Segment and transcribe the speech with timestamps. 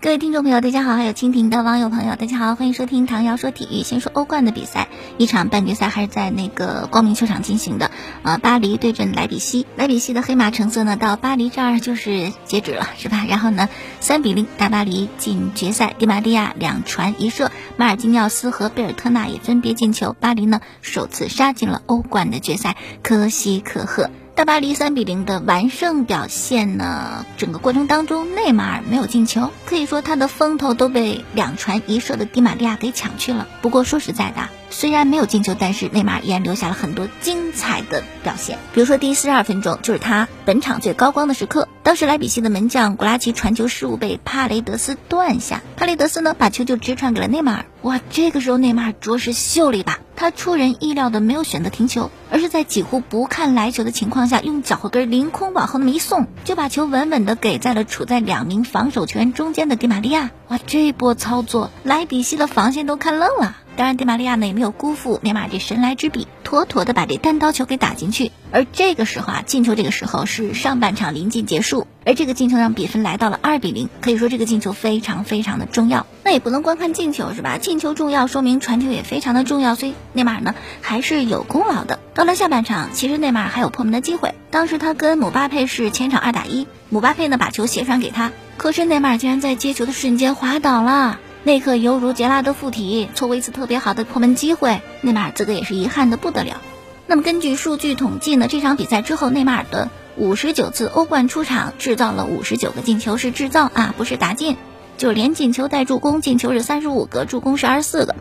[0.00, 3.82] 各位听众朋友，大家好；还有蜻蜓的网友朋友，大家好，欢迎收听唐瑶说体育。
[3.82, 4.86] 先说欧冠的比赛，
[5.16, 7.90] 一场半决赛还是在那个光明球场进行的，
[8.22, 9.66] 呃，巴黎对阵莱比锡。
[9.74, 13.26] 莱比锡的黑马成色呢，到巴黎这儿就是截止了，是吧？
[13.28, 13.68] 然后呢，
[13.98, 24.08] 三比零大巴黎进决赛，迪玛利亚两传一射，马尔基尼奥斯和贝尔特纳也分别进球，巴黎呢首次杀进了欧冠的决赛，可喜可贺。
[24.38, 33.48] 大巴黎三比零的完胜表现呢，整个过程当中内马尔没有进球，可以说他的风头都被两传一射的迪玛利亚给抢去了。
[33.62, 38.58] 不过说实在的，虽然没有进球，但是内马尔依然留下了很多精彩的表现。
[38.72, 41.68] 比如说第四十二分钟，就是他本场最高光的时刻。
[41.82, 47.64] 当时莱比锡的门将古拉奇传球失误被帕雷德斯断下，帕雷德斯呢把球就直传给了内马尔。
[47.80, 49.98] 哇，这个时候内马尔着实秀了一把。
[50.14, 60.30] 他出人意料的没有选择停球，而是在几乎不看来球的情况下，用脚后跟凌空往后那么一送，就把球稳稳的给在了处在两名防守球员中间的迪玛利亚。
[60.48, 63.56] 哇，这波操作，莱比锡的防线都看愣了。
[63.76, 68.32] 当然，迪玛利亚呢也没有辜负内马尔这神来之笔，妥妥的把这单刀球给打进去。
[68.50, 73.90] 而这个时候啊，进球这个时候是上半场临近结束，而这个进球让比分来到了二比零。
[74.00, 76.06] 可以说这个进球非常非常的重要。
[76.24, 77.58] 那也不能光看进球是吧？
[77.58, 79.74] 进球重要，说明传球也非常的重要。
[79.74, 82.00] 所以内马尔呢还是有功劳的。
[82.14, 84.34] 到了下半场，其实内马尔还有破门的机会。
[84.50, 91.18] 当时他跟姆巴佩是前场二打一，姆巴佩呢把球斜传给他，可是内马尔竟然在接球的瞬间滑倒了。
[91.44, 96.60] 那刻犹如杰拉德附体，错过一次特别好的破门机会，内马尔这个也是遗憾的不得了。
[97.06, 104.56] 那么根据数据统计呢，这场比赛之后，内马尔的五十九次欧冠出场制造了五十九个进球，是制造啊，不是打进，
[104.98, 108.16] 就连进球带助攻，进球是三十五个，助攻是二十四个。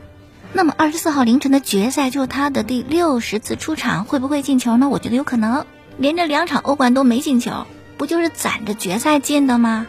[0.54, 4.88] 那么二十四号凌晨的决赛就是他的第六十次出场，会不会进球呢？
[4.88, 5.66] 我觉得有可能，
[5.97, 7.66] 连着两场欧冠都没进球，
[7.97, 9.88] 不就是攒着决赛进的吗？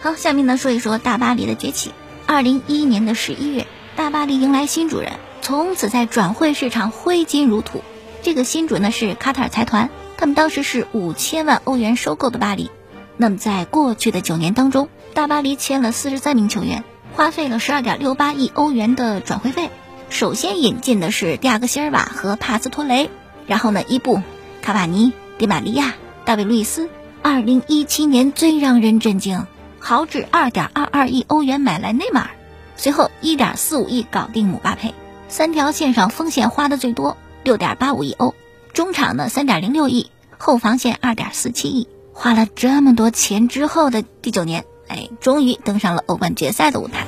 [0.00, 1.92] 好，下面呢说一说大巴黎的崛起。
[2.26, 5.12] 二零一一年的十一月，大巴黎迎来新主人，
[5.42, 7.82] 从此在转会市场挥金如土。
[8.22, 12.70] 这个新主呢是卡塔尔财团，他们当时是五千万欧元收购的巴黎。
[13.16, 19.70] 那么在过去的九年当中，大巴黎签了四十三名球员，花费了十二点六八亿欧元的转会费。
[20.10, 23.10] 首先引进的是蒂亚戈·席尔瓦和帕斯托雷，
[23.46, 24.20] 然后呢伊布、
[24.62, 26.88] 卡瓦尼、迪玛利亚、大卫·路易斯。
[27.22, 29.46] 二零一七年最让人震惊。
[29.88, 32.30] 豪掷二点二二亿欧元买来内马尔，
[32.74, 34.92] 随后一点四五亿搞定姆巴佩，
[35.28, 38.34] 三条线上锋线花的最多，六点八五亿欧，
[38.72, 47.06] 中场呢三点零六亿，后防线二点四七亿，花了这么多钱之后的第九年，哎，终于登上了欧冠决赛的舞台。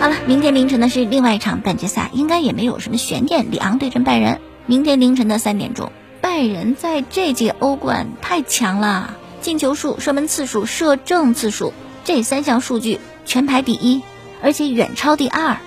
[0.00, 5.92] 好了，明天凌晨的是另外一场半决赛，应该也没有什么悬念，里昂对阵拜仁，明天凌晨的三点钟。
[6.32, 14.00] 拜仁在这届欧冠太强了，进球数、射门次数、射正次数这三项数据全排第一，
[14.42, 15.58] 而且远超第二。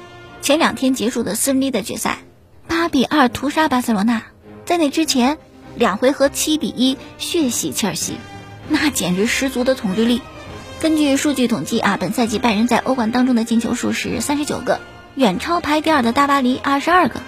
[0.41, 2.17] 前两天结束的斯利的决赛，
[2.67, 4.23] 八比二屠杀巴塞罗那，
[4.65, 5.37] 在那之前
[5.75, 8.15] 两回合七比一血洗切尔西，
[8.67, 10.19] 那简直十足的统治力。
[10.79, 14.79] 根据数据统计啊，本赛季拜仁在欧冠当中的进球数是三十九个，
[15.13, 17.21] 远超排第二的大巴黎二十二个，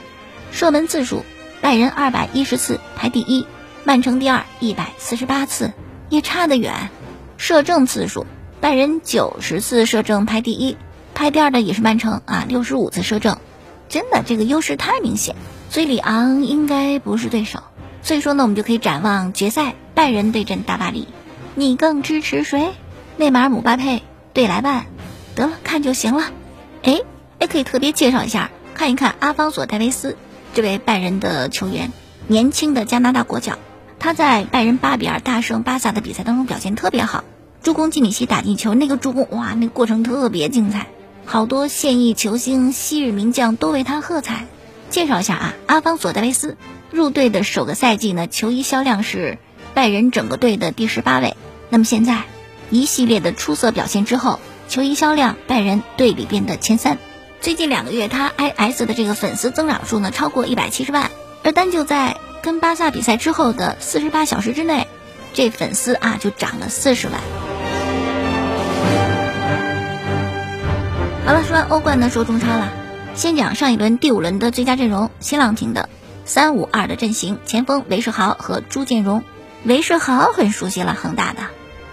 [0.51, 1.23] 射门次数。
[1.67, 3.45] 拜仁二百一十次排第一，
[3.83, 5.73] 曼城第二一百四十八次，
[6.07, 6.89] 也差得远。
[7.35, 8.25] 射正次数，
[8.61, 10.77] 拜仁九十次射正排第一，
[11.13, 13.37] 排第二的也是曼城啊，六十五次射正，
[13.89, 15.35] 真的这个优势太明显，
[15.69, 17.61] 所以里昂应该不是对手。
[18.01, 21.05] 所以说呢，我们就可以展望决赛，拜仁对阵大巴黎，
[21.53, 22.71] 你更支持谁？
[23.17, 24.85] 内马尔、姆巴佩对莱万，
[25.35, 26.31] 得了，看就行了。
[26.83, 27.01] 哎，
[27.41, 30.15] 也可以特别介绍一下，看一看阿方索·戴维斯。
[30.57, 31.91] 这位拜仁的球员，
[32.25, 33.59] 年轻的加拿大国脚，
[33.99, 37.23] 他在拜仁八比二大胜巴萨的比赛当中表现特别好，
[37.61, 40.87] 助攻基米希打进球，那个助攻哇，那过程特别精彩，
[41.25, 44.47] 好多现役球星、昔日名将都为他喝彩。
[44.89, 46.57] 介绍一下啊，阿方索·戴维斯
[46.89, 49.37] 入队的首个赛季呢，球衣销量是
[49.75, 51.37] 拜仁整个队的第十八位。
[51.69, 52.23] 那么现在
[52.71, 56.97] 一系列的出色表现之后，球衣销量拜仁队里边的前三。
[57.39, 61.11] 最近两个月，他 IS 的这个粉丝增长数呢超过一百七十万，
[61.43, 64.87] 而单就在跟巴萨比赛之后的四十八小时之内，
[65.33, 67.21] 这粉丝啊就涨了四十万。
[71.25, 72.69] 好了，说完欧冠呢，说中超了。
[73.15, 75.89] 先讲上一轮第五轮的最佳阵容，新浪廷的
[76.25, 79.23] 三五二的阵型，前锋韦世豪和朱建荣。
[79.63, 81.41] 韦世豪很熟悉了，恒大的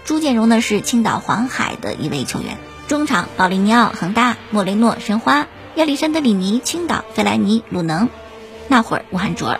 [0.03, 2.57] 朱建荣呢是青岛黄海的一位球员。
[2.87, 8.09] 中场保利尼奥恒大，莫雷诺申花，亚历山德里尼青岛，费莱尼鲁能，
[8.67, 9.59] 那会儿武汉卓尔。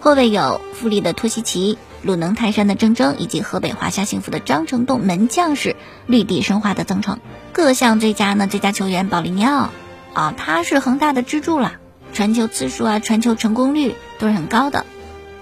[0.00, 5.00] 后卫有富力的托西奇，鲁能泰山的郑铮，以及河北华夏幸福的张成栋。
[5.06, 5.76] 门将是
[6.06, 7.20] 绿地申花的曾诚。
[7.52, 9.70] 各项最佳呢，最佳球员保利尼奥，
[10.12, 11.74] 啊，他是恒大的支柱了，
[12.12, 14.84] 传球次数啊，传球成功率都是很高的。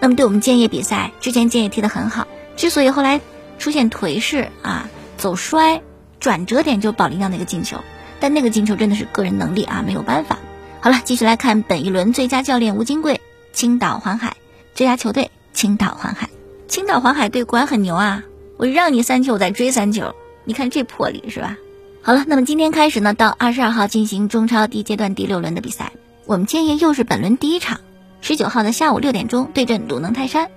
[0.01, 2.27] 那么对我们建业比赛，之前建业踢得很好，
[2.57, 3.23] 之所以后来
[3.59, 5.81] 出现颓势啊，走衰。
[6.27, 7.79] 转折点就保利尼奥那个进球，
[8.19, 10.41] 但那个进球真的是个人能力啊，没有办法。
[10.81, 13.21] 好了，继续来看本一轮最佳教练吴金贵，
[13.53, 14.37] 青岛黄海
[14.75, 16.29] 最佳球队青岛黄海，
[16.67, 18.25] 青岛黄海队果然很牛啊！
[18.57, 21.57] 我让你三球，我再追三球，你看这魄力是吧？
[22.03, 25.93] 好了，那么今天开始呢，到二十二号进行中超第一阶段第六轮的比赛，
[26.25, 27.79] 我们建业又是本轮第一场，
[28.21, 30.51] 十九号的下午六点钟对阵鲁能泰山，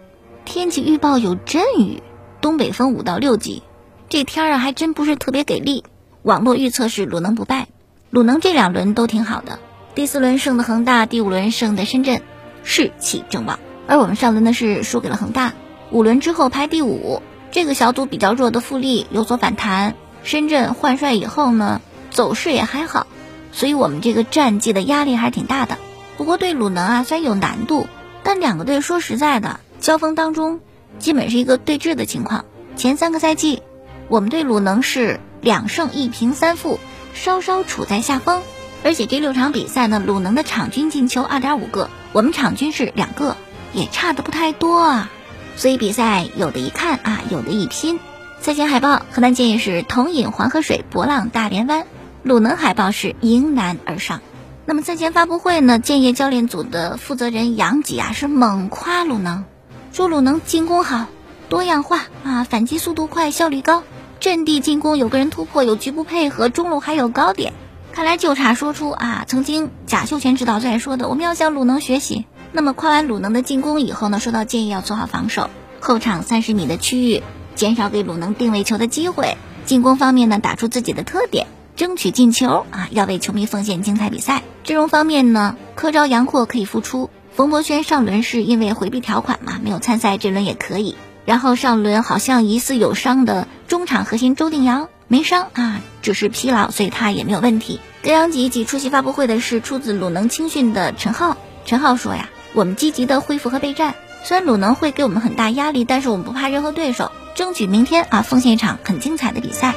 [0.46, 2.02] 天气预报有阵雨，
[2.42, 3.62] 东北风五到六级。
[4.10, 5.84] 这天儿啊，还真不是特别给力。
[6.24, 7.68] 网络预测是鲁能不败，
[8.10, 9.60] 鲁能这两轮都挺好的。
[9.94, 12.24] 第四轮胜的恒大，第五轮胜的深圳，
[12.64, 13.60] 士气正旺。
[13.86, 15.54] 而我们上轮呢是输给了恒大，
[15.92, 17.22] 五轮之后排第五。
[17.52, 21.80] 这个小组比较弱的富力有所反弹，深圳换帅以后呢，
[22.10, 23.06] 走势也还好，
[23.52, 25.78] 所以我们这个战绩的压力还是挺大的。
[26.18, 27.86] 不过对鲁能啊，虽然有难度，
[28.24, 30.62] 但两个队说实在的，交锋当中
[30.98, 32.46] 基本是一个对峙的情况。
[32.76, 33.62] 前三个赛季。
[34.10, 36.80] 我们对鲁能是两胜一平三负，
[37.14, 38.42] 稍稍处在下风。
[38.84, 43.38] 而且这六场比赛呢，鲁能的场均进球二点五个，我们场均是两个，
[43.72, 45.12] 也差的不太多啊。
[45.56, 48.00] 所以比赛有的一看啊，有的一拼。
[48.42, 51.84] 赛前海报，河南建业是同饮黄河水，博浪大连湾；
[52.24, 54.22] 鲁能海报是迎难而上。
[54.66, 59.44] 那么赛前发布会呢，建业教练组的负责人杨吉啊是猛夸鲁能，
[59.92, 61.08] 说鲁能进攻好，
[61.50, 63.84] 多样化啊，反击速度快，效率高。
[64.20, 67.54] 阵地进攻有个人突破，有局部配合，中路还有高点，
[67.94, 72.26] 看来就差说出啊，曾经贾秀全指导在说的，我们要向鲁能学习。
[72.52, 75.50] 那么夸完鲁能的进攻以后呢，说到建议要做好防守，
[75.80, 77.24] 后场三十米的区域
[77.56, 84.44] 减少给鲁能定位球的机会，进攻方面呢打出自己的特点，争取进球啊，要为球迷奉献精彩比赛。
[84.66, 90.98] 阵容方面呢，柯昭杨阔可以复出，冯博轩上轮是因为回避条款嘛，没有参赛，这轮也可以。
[91.26, 97.80] 然后上轮好像疑似有伤的中场核心周定洋没伤啊，只是疲劳，所以他也没有问题。
[98.02, 101.38] 跟杨吉一起出席发布会的是出自鲁能青训的陈浩。
[101.66, 103.94] 陈浩说呀：“我们积极的恢复和备战，
[104.24, 109.76] 虽然鲁能会给我们很大压力，但是我们不怕任何对手，争取明天啊奉献一场很精彩的比赛。”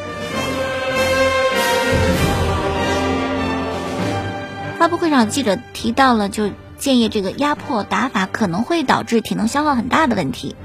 [4.78, 10.56] 发布会上记者提到了，就建议这个压迫打法可能会导致体能消耗很大的问题。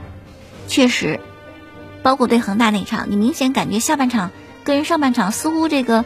[0.70, 1.20] 确实，
[2.04, 4.32] 包括对恒大那场，你明显感觉下半场
[4.64, 6.06] 跟上半场似乎这个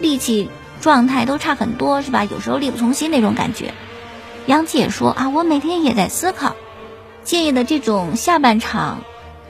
[0.00, 0.50] 力气
[0.80, 2.24] 状态都差很多，是吧？
[2.24, 3.72] 有时候力不从心那种感觉。
[4.46, 6.54] 杨姐说啊，我每天也在思考，
[7.24, 9.02] 建议的这种下半场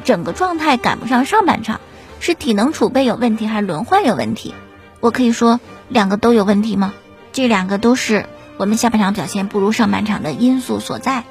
[0.04, 1.80] 整个状态赶不上上半场，
[2.20, 4.54] 是体能储备有问题，还是轮换有问题？
[5.00, 6.94] 我可以说两个都有问题吗？
[7.32, 8.26] 这两个都是
[8.56, 11.24] 我们下半场表现不如上半场的因素所在。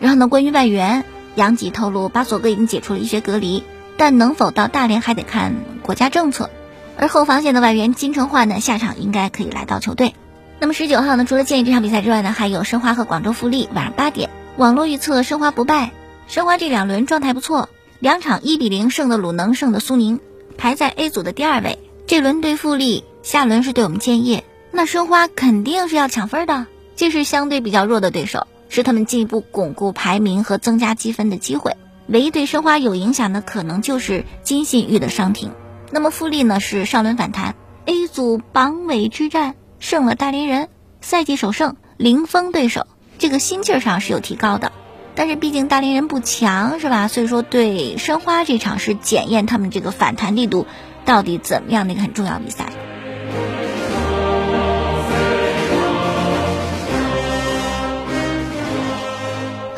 [0.00, 1.04] 然后呢，关于外援。
[1.40, 3.64] 杨吉透露，巴索戈已经解除了医学隔离，
[3.96, 6.50] 但能否到大连还得看国家政策。
[6.98, 10.14] 而后防线的外援金城焕呢，下场应该可以来到球队。
[10.58, 14.28] 那么十九号呢，除了建议这场比赛之外呢，还有申花和广州富力，晚上八点。
[14.58, 15.92] 网络预测申花不败，
[16.28, 20.20] 申花这两轮状态不错，两场一比零胜的鲁能，胜的苏宁，
[20.58, 21.78] 排在 A 组的第二位。
[22.06, 28.46] 这轮对富力，下轮是对我们建业，那申花肯定是要抢分的，这是相对比较弱的对手。
[28.70, 31.76] 是他们进一步巩固排名和增加积分的机会。
[32.06, 35.52] 唯一对申花有影响的，可能就是金信玉的伤停。
[35.92, 36.58] 那么富力呢？
[36.58, 40.68] 是上轮反弹，A 组榜尾之战胜了大连人，
[41.00, 42.86] 赛季首胜，零封对手，
[43.18, 44.72] 这个心气儿上是有提高的。
[45.14, 47.08] 但是毕竟大连人不强，是吧？
[47.08, 50.66] 所以说对申花这场是检验他们这个反弹力度
[51.04, 52.72] 到底怎么样的一个很重要比赛。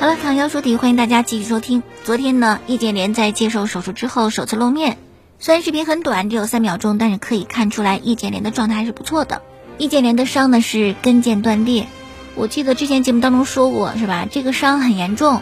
[0.03, 1.85] 好了，唐瑶说体，欢迎大家继续收听。
[2.03, 4.99] 昨天呢，易建联在接受手术之后首次露面，
[5.39, 9.43] 虽然视频很短，只有三秒钟，但是可以看出来易建联的状态还是不错的。
[9.79, 11.87] 易建联的伤呢是跟腱断裂，
[12.35, 14.27] 我记得之前节目当中说过，是吧？
[14.29, 15.41] 这个伤很严重，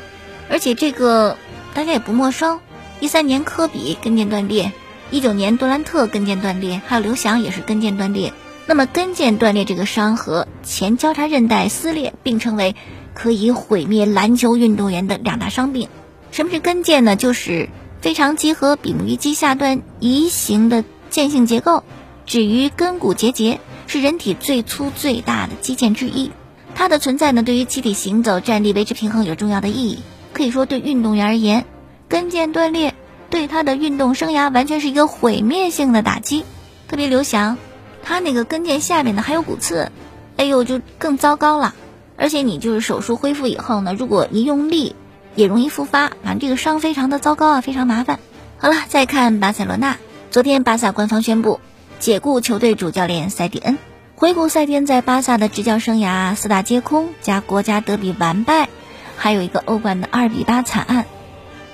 [0.51, 1.39] 而且这个
[1.73, 2.61] 大家也不陌生。
[3.01, 4.73] 一三年科比跟腱断裂，
[5.11, 8.35] 一九年杜兰特跟腱断裂，还有刘翔也是跟腱断裂。
[8.67, 12.77] 那么跟腱断裂这个伤和前交叉韧带撕裂并称为。
[13.15, 15.89] 可以毁灭篮球运动员的两大伤病，
[16.31, 17.17] 什么是跟腱呢？
[17.17, 17.69] 就是
[18.01, 21.85] 腓肠肌和比目鱼肌下端移形的腱性结构，
[22.27, 26.31] 止于根骨结节，是人体最粗最大的肌腱之一。
[26.75, 29.99] 它的存在呢，对于机体行走、站立、维持平衡有重要的意义。
[30.33, 31.67] 可以说，对运动员而言，
[32.09, 32.95] 跟腱断裂
[33.29, 36.45] 对他的运动生涯完全是一个毁灭性的打击。
[36.89, 37.59] 特别刘翔，
[38.03, 39.91] 他那个跟腱下面呢还有骨刺，
[40.37, 41.75] 哎呦，就更糟糕了。
[42.21, 44.95] 而且你就是手术恢复以后呢，如果一用力，
[45.35, 46.09] 也容易复发。
[46.23, 48.21] 反正这个伤非常的糟糕啊，非常麻烦。
[48.59, 49.97] 好了，再看巴塞罗那，
[50.31, 51.61] 昨天巴萨官方宣布
[51.99, 53.79] 解雇球队主教练塞蒂恩。
[54.17, 58.69] 回顾塞蒂恩在巴萨的执教生涯，四大皆空加国家德比完败，
[59.17, 61.07] 还有一个欧冠的二比八惨案，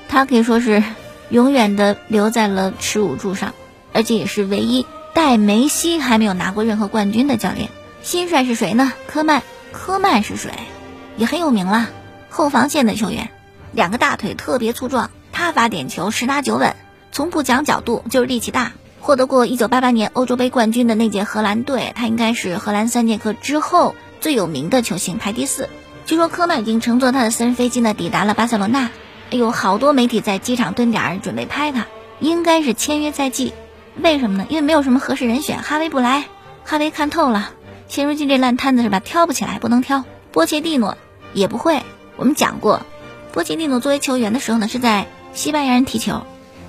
[0.09, 0.81] 他可以说是
[1.29, 3.53] 永远的留在了耻辱柱上，
[3.93, 7.69] 而且也是唯一带梅西还没有拿过任何冠军的教练。
[8.03, 8.93] 新帅是谁呢？
[9.09, 9.43] 科曼。
[9.77, 10.51] 科曼是谁？
[11.19, 11.91] 也很有名了，
[12.31, 13.29] 后防线的球员，
[13.73, 16.75] 两个大腿特别粗壮，他罚点球十拿九稳，
[17.13, 18.73] 从不讲角度，就是力气大。
[19.01, 25.69] 获得过1988年欧洲杯冠军的那届荷兰队，他应该是荷兰三剑客之后最有名的球星，排第四。
[26.07, 28.91] 据说科曼已经乘坐他的私人飞机呢，抵达了巴塞罗那。
[29.31, 31.87] 哎呦，好多媒体在机场蹲点儿准备拍他，
[32.19, 33.53] 应该是签约在即。
[34.03, 34.47] 为什么呢？
[34.49, 36.25] 因为没有什么合适人选，哈维不来，
[36.65, 37.51] 哈维看透了。
[37.89, 39.01] 现如今这烂摊子是吧？
[39.01, 40.05] 挑不起来，不能挑。
[40.33, 40.97] 波切蒂诺
[41.33, 41.83] 也不会。
[42.17, 42.83] 我们讲过，
[43.33, 46.23] 波切蒂诺作为球员的时候呢，是在西班牙人踢球。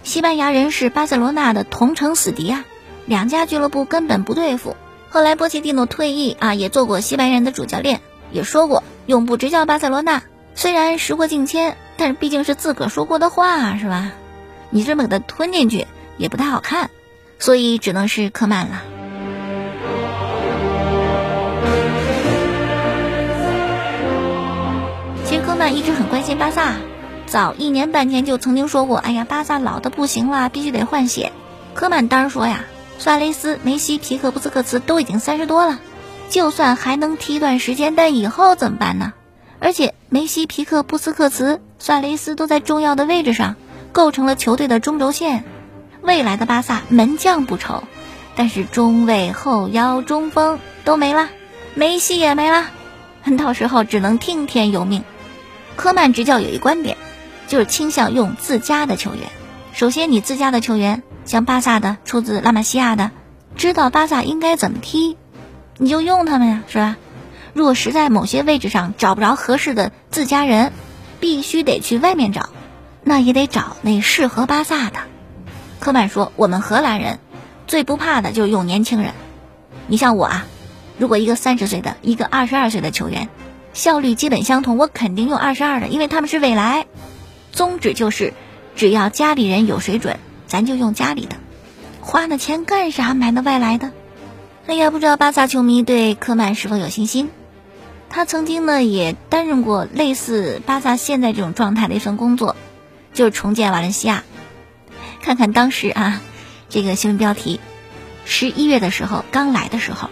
[0.04, 2.66] 西班牙人是巴塞罗那的同城死敌啊，
[3.06, 4.76] 两家俱乐部根本不对付。
[5.10, 10.24] 后来波切蒂诺退役啊，也做过西班牙人的主教练，也说过永不执教巴塞罗那。
[10.54, 14.12] 虽然时过境迁，但是毕竟是自个儿说过的话，是吧？
[14.70, 16.90] 你这么给他吞进去也不太好看，
[17.40, 18.82] 所以只能是科曼了。
[25.70, 26.76] 一直很关心巴萨，
[27.26, 31.32] 早一年半年就曾经说过：“哎呀，巴萨老的不行了，必须得换血。”
[31.74, 32.66] 科曼当时说呀
[33.00, 35.80] ：“萨雷斯、梅西、皮克、布斯克茨都已经三十多了，
[36.30, 39.14] 就算还能踢一段时间，但以后怎么办呢？
[39.60, 43.56] 而且梅西、皮克、布斯克茨、萨雷斯都在重要的位置上，
[43.92, 45.44] 构成了球队的中轴线。
[46.02, 47.84] 未来的巴萨门将不愁，
[48.36, 51.30] 但是中卫、后腰、中锋都没了，
[51.74, 52.70] 梅西也没了，
[53.38, 55.04] 到时候只能听天由命。”
[55.78, 56.98] 科曼执教有一观点，
[57.48, 59.30] 就是倾向用自家的球员。
[59.72, 63.12] 首先，你自家的球员，像巴萨的出自拉玛西亚的，
[63.56, 65.16] 知道巴萨应该怎么踢，
[65.78, 66.98] 你就用他们呀，是吧？
[67.54, 70.74] 如果实在某些位置上找不着合适的自家人，
[71.20, 72.50] 必须得去外面找，
[73.04, 75.00] 那也得找那适合巴萨的。
[75.80, 77.20] 科曼说：“我们荷兰人
[77.68, 79.14] 最不怕的就是用年轻人。
[79.86, 80.48] 你像我啊，
[80.98, 83.30] 如果一个三十岁的，一个二十二岁的球员。”
[83.78, 86.88] 效率基本相同，我肯定用二十二的，因为他们是未来。
[87.52, 88.34] 宗旨就是，
[88.76, 90.18] 只要家里人有水准，
[90.48, 91.36] 咱就用家里的。
[92.02, 93.14] 花那钱干啥？
[93.14, 93.92] 买那外来的？
[94.66, 97.30] 哎呀，不知道巴萨球迷对科曼是否有信心？
[98.10, 102.56] 他曾经呢也担任过类似巴萨现在这种状态的一份工作，
[103.14, 104.24] 就是重建瓦伦西亚。
[105.22, 106.20] 看看当时啊，
[106.68, 107.60] 这个新闻标题：
[108.26, 110.10] 十一月的时候刚来的时候，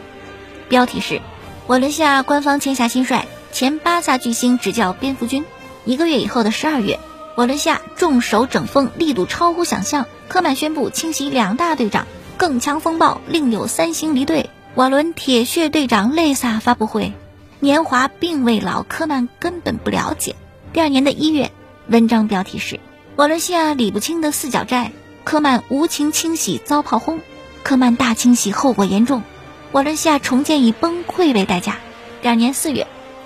[0.70, 1.20] 标题是
[1.66, 3.26] 瓦伦西亚官方签下新帅。
[3.56, 5.46] 前巴萨巨星执教蝙蝠军，
[5.86, 7.00] 一个月以后的十二月，
[7.38, 10.08] 瓦伦西亚重手整风力度超乎想象。
[10.28, 14.50] 科曼宣布清洗两大队长，更强风暴另有三星离队。
[14.74, 17.14] 瓦伦铁血队长泪洒发布会，
[17.62, 20.36] 年华并未老，科曼根本不了解。
[20.74, 21.50] 第二年的一月，
[21.88, 22.82] 文章标题是
[23.16, 24.92] 瓦伦西亚理不清的四角债，
[25.24, 27.22] 科曼无情清洗遭炮轰，
[27.64, 29.24] 科曼大清洗后果严重，
[29.72, 31.78] 瓦伦西亚重建以崩溃为代价。
[32.22, 32.86] 第二年四月。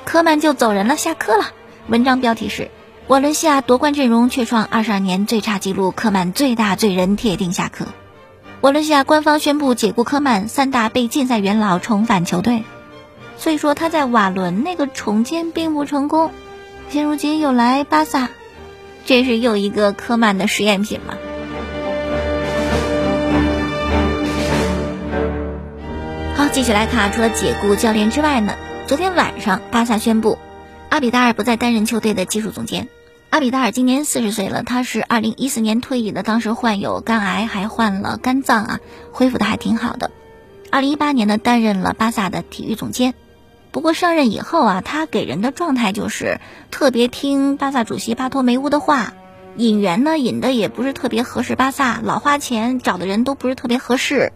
[0.10, 1.52] 科曼就走人了，下课了。
[1.88, 2.72] 文章标题是：
[3.06, 7.86] 瓦伦西亚夺冠阵容却创二十二年最差纪录，科曼最大罪人铁定下课。
[8.62, 12.64] 瓦伦西亚官方宣布解雇科曼，三大被禁赛元老重返球队。
[13.38, 16.32] 所以说他在瓦伦那个重建并不成功，
[16.90, 18.30] 现如今又来巴萨，
[19.06, 21.14] 这是又一个科曼的实验品吗？
[26.36, 28.56] 好，继续来看，除了解雇教练之外呢？
[28.90, 30.40] 昨天晚上，巴萨宣布，
[30.90, 32.88] 阿比达尔不再担任球队的技术总监。
[33.30, 38.80] 阿比达尔今年四十岁了，他是二零一四年退役的，当时患有肝癌，还患了肝脏啊，
[39.12, 40.10] 恢复的还挺好的。
[40.72, 43.14] 二零一八年呢，担任了巴萨的体育总监。
[43.70, 46.40] 不过上任以后啊，他给人的状态就是
[46.72, 49.14] 特别听巴萨主席巴托梅乌的话，
[49.56, 54.34] 引援呢引的也不是特别合适巴萨，老花钱，找的人都不是特别合适，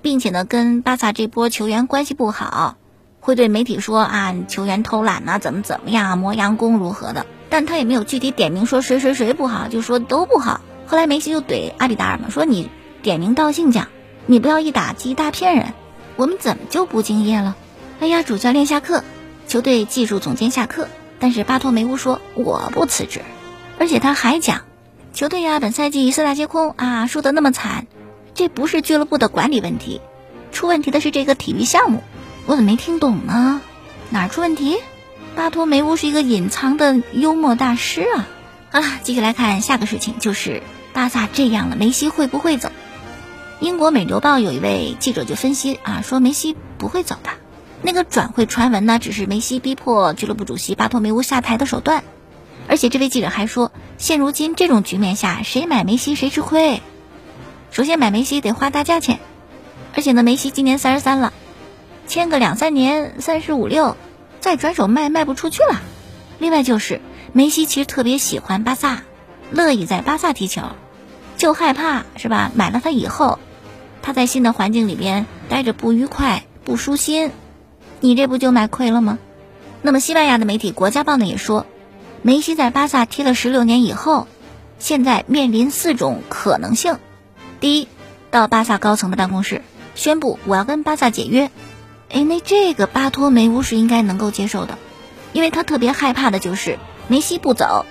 [0.00, 2.76] 并且呢，跟巴萨这波球员关系不好。
[3.26, 7.26] 会对媒体说啊，球员偷懒呐，怎么怎么样，磨洋工如何的？
[7.50, 10.60] 但他也没有具体点名说谁谁谁不好，就说都不好。
[10.86, 12.70] 后来梅西就怼阿比达尔嘛，说你
[13.02, 13.88] 点名道姓讲，
[14.26, 15.74] 你不要一打击一大片人，
[16.14, 17.56] 我们怎么就不敬业了？
[17.98, 19.02] 哎呀，主教练下课，
[19.48, 20.86] 球队技术总监下课，
[21.18, 23.22] 但是巴托梅乌说我不辞职，
[23.80, 24.60] 而且他还讲，
[25.12, 27.88] 球队呀本赛季四大皆空啊，输得那么惨，
[28.34, 30.00] 这不是俱乐部的管理问题，
[30.52, 32.04] 出问题的是这个体育项目，
[32.46, 33.60] 我怎么没听懂呢？
[34.10, 34.76] 哪出问题？
[35.34, 38.28] 巴托梅乌是一个隐藏的幽默大师啊！
[38.70, 40.62] 好了，继续来看下个事情，就是
[40.92, 42.70] 巴萨这样了，梅西会不会走？
[43.58, 47.30] 英国《美洲报》有一位记者就分析啊，说梅西不会走的。
[47.82, 52.04] 那个转会传闻呢，只是梅西逼迫俱乐部主席巴托梅乌下台的手段。
[52.68, 56.80] 而且这位记者还说，现如今这种局面下，谁买梅西谁吃亏。
[57.72, 59.18] 首先买梅西得花大价钱，
[59.94, 61.32] 而且呢，梅西今年三十三了，
[62.06, 63.96] 签个两三年，三十五六。
[64.38, 65.80] 再转手卖卖不出去了。
[66.38, 67.00] 另外就是
[67.32, 69.02] 梅西其实特别喜欢巴萨，
[69.50, 70.62] 乐意在巴萨踢球，
[71.36, 72.52] 就害怕是吧？
[72.54, 73.40] 买了他以后，
[74.02, 77.32] 他在新的环境里边待着不愉快、不舒心，
[77.98, 79.18] 你这不就买亏了吗？
[79.82, 81.66] 那么西班牙的媒体《国家报》呢也说，
[82.22, 84.28] 梅西在巴萨踢了十六年以后，
[84.78, 86.98] 现在面临四种可能性：
[87.58, 87.88] 第一，
[88.30, 89.62] 到巴萨高层的办公室
[89.96, 91.50] 宣布我要跟巴萨解约。
[92.08, 94.78] 哎，那这个巴托梅乌是应该能够接受的，
[95.32, 97.84] 因为他特别害怕的就是梅西不走，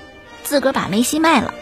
[0.43, 1.53] 自个儿把梅西卖了，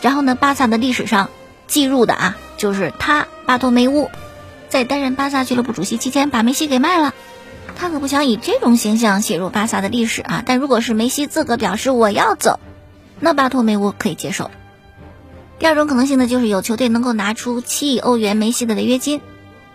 [0.00, 1.30] 然后呢，巴萨的历史上
[1.66, 4.10] 记录的啊，就是他巴托梅乌
[4.68, 7.14] 在担任巴萨俱乐部主席期间把梅西给卖了，
[7.76, 10.42] 他可不想以这种形象写入巴萨的历史啊。
[10.44, 12.60] 但如果是梅西自个表示我要走，
[13.18, 14.50] 那巴托梅乌可以接受。
[15.58, 19.20] 第二种可能性呢，就是有球队能够拿出七亿欧元梅西的违约金，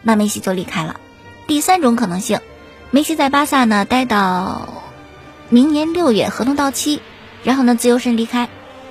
[0.04, 1.00] 那梅西就离开了。
[1.50, 2.42] 第三种可能性，
[2.92, 4.70] 梅西在巴萨呢待到
[5.50, 7.02] 明年六月合同到期，
[7.44, 8.48] 然后呢自由身离开。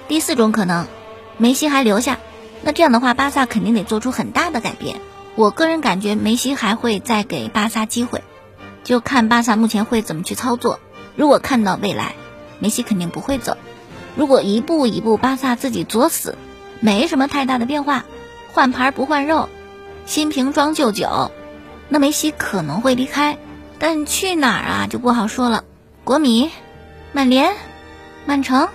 [0.09, 0.88] 第四种可能，
[1.37, 2.19] 梅西还留下，
[2.62, 4.97] 那这样的话巴萨肯定得做出很大的改变。
[5.37, 8.25] 我个人感觉梅西还会再给巴萨机会，
[8.83, 10.81] 就看巴萨目前会怎么去操作。
[11.14, 12.16] 如果看到未来，
[12.59, 13.53] 梅西肯定不会走；
[14.16, 16.37] 如果一步一步巴萨自己作死，
[16.81, 18.05] 没什么太大的变化，
[18.53, 19.49] 换牌不换肉，
[20.07, 21.31] 新瓶装旧酒。
[21.88, 23.38] 那梅西可能会离开，
[23.79, 25.64] 但去哪儿啊就不好说了。
[26.05, 26.51] 国米、
[27.12, 27.55] 曼联、
[28.27, 28.68] 曼城，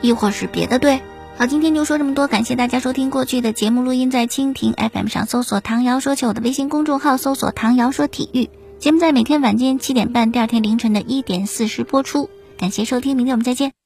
[0.00, 1.00] 亦或是别的队。
[1.36, 8.48] 好，今天就说这么多，感谢大家收听过去的节目录音，在蜻蜓 FM 上搜索“唐瑶说球”的微信公众号，搜索“唐瑶说体育”
[8.78, 12.30] 节目，在每天晚间七点半，第二天凌晨的一点四十播出。
[12.56, 13.83] 感谢收听，明天我们再见。